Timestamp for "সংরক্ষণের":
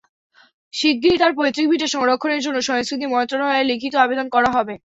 1.87-2.41